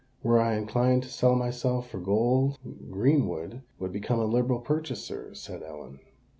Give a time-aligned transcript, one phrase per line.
[0.23, 2.57] "Were I inclined to sell myself for gold,
[2.89, 5.99] Greenwood would become a liberal purchaser," said Ellen.